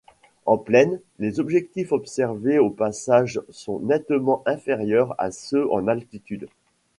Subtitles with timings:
[0.47, 6.47] En plaine, les effectifs observés au passage sont nettement inférieurs à ceux en altitude.